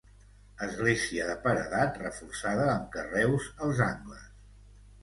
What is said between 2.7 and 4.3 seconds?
amb carreus als angles.